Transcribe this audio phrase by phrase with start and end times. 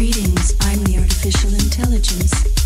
[0.00, 2.59] Greetings, I'm the artificial intelligence.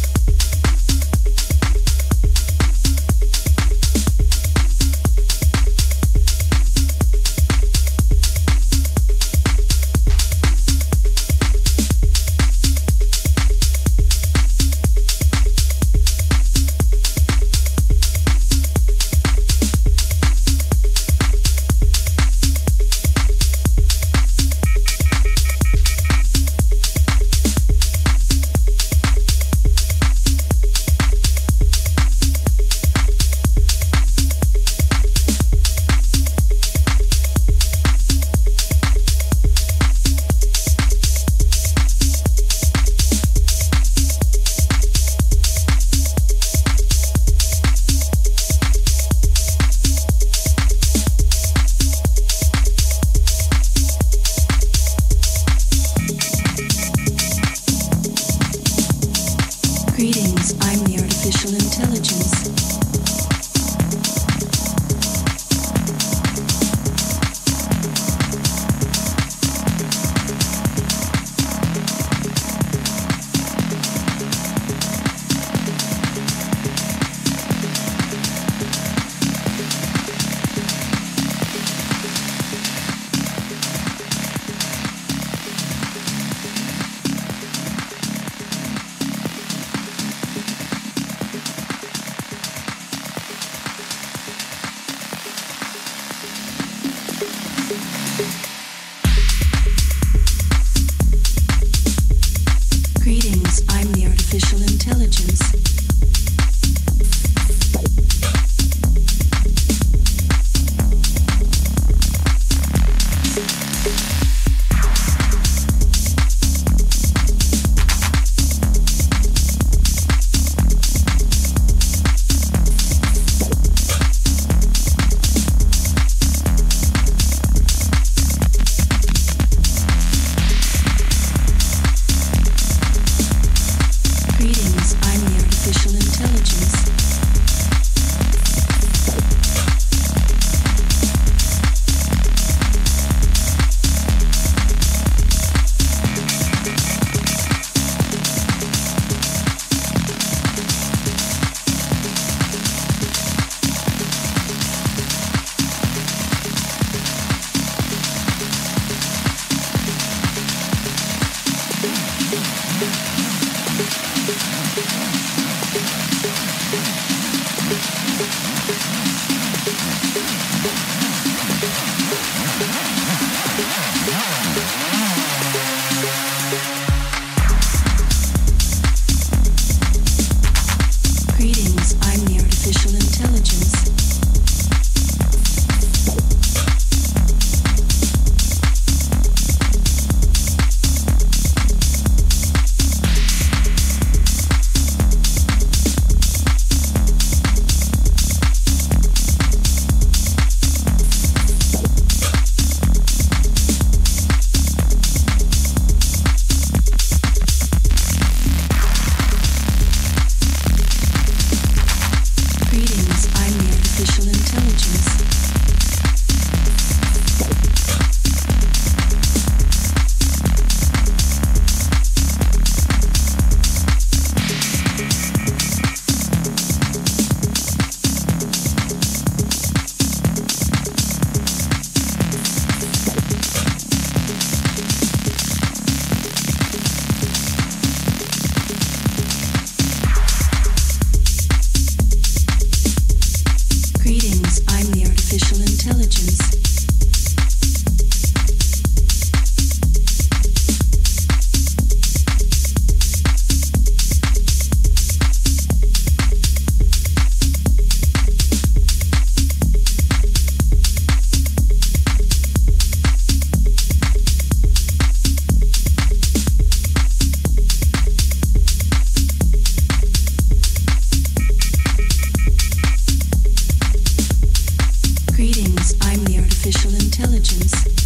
[276.65, 278.04] Artificial intelligence.